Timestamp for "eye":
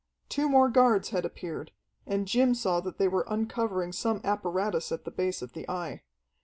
5.69-6.01